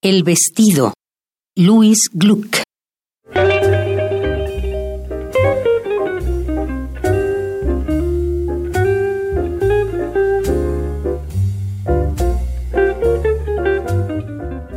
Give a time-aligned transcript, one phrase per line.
[0.00, 0.92] El vestido.
[1.56, 2.62] Louis Gluck.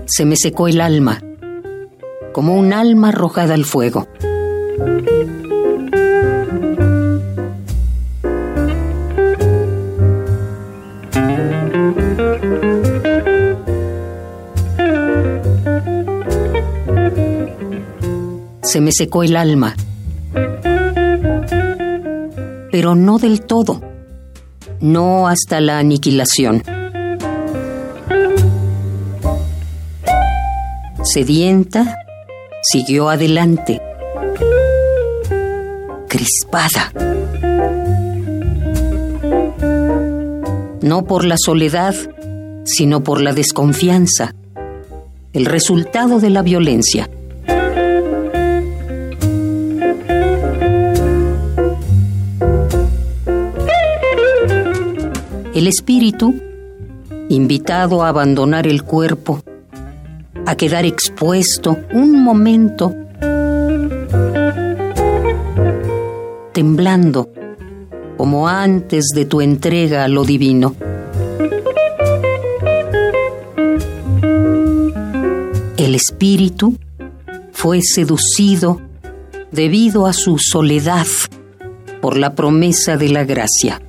[0.07, 1.22] Se me secó el alma,
[2.33, 4.08] como un alma arrojada al fuego.
[18.71, 19.75] Se me secó el alma.
[22.71, 23.81] Pero no del todo,
[24.80, 26.63] no hasta la aniquilación.
[31.03, 31.97] Sedienta,
[32.61, 33.81] siguió adelante,
[36.08, 36.94] crispada.
[40.81, 41.94] No por la soledad,
[42.63, 44.33] sino por la desconfianza,
[45.33, 47.09] el resultado de la violencia.
[55.53, 56.33] El espíritu,
[57.27, 59.44] invitado a abandonar el cuerpo,
[60.45, 62.95] a quedar expuesto un momento,
[66.53, 67.30] temblando
[68.16, 70.73] como antes de tu entrega a lo divino.
[75.75, 76.77] El espíritu
[77.52, 78.80] fue seducido
[79.52, 81.08] debido a su soledad
[82.02, 83.81] por la promesa de la gracia.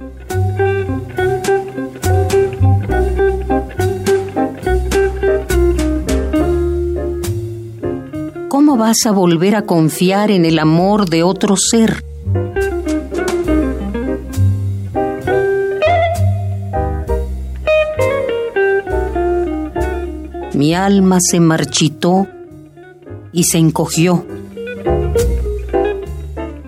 [8.83, 12.05] Vas a volver a confiar en el amor de otro ser?
[20.53, 22.27] Mi alma se marchitó
[23.33, 24.27] y se encogió.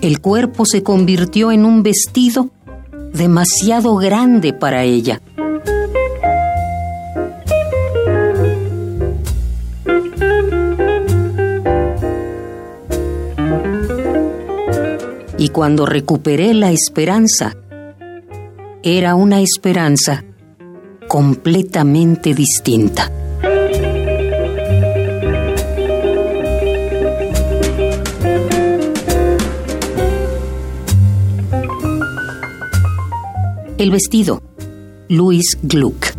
[0.01, 2.51] El cuerpo se convirtió en un vestido
[3.13, 5.21] demasiado grande para ella.
[15.55, 17.57] Cuando recuperé la esperanza,
[18.83, 20.25] era una esperanza
[21.07, 23.09] completamente distinta.
[33.79, 34.43] El vestido,
[35.09, 36.14] Louis Gluck.